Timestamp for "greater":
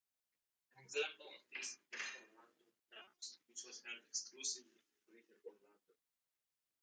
5.13-5.37